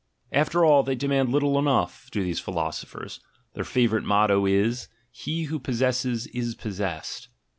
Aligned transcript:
After 0.31 0.65
all, 0.65 0.81
they 0.81 0.95
demand 0.95 1.29
little 1.29 1.59
enough, 1.59 2.09
do 2.11 2.23
these 2.23 2.39
philosophers, 2.39 3.19
their 3.53 3.63
favourite 3.63 4.03
motto 4.03 4.47
is, 4.47 4.87
"He 5.11 5.43
who 5.43 5.59
possesses 5.59 6.25
is 6.33 6.55
possessed." 6.55 7.27